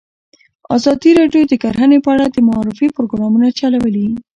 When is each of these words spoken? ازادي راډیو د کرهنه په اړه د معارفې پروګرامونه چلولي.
ازادي 0.75 1.11
راډیو 1.19 1.43
د 1.47 1.53
کرهنه 1.63 1.97
په 2.05 2.09
اړه 2.15 2.25
د 2.29 2.37
معارفې 2.47 2.87
پروګرامونه 2.95 3.47
چلولي. 3.59 4.07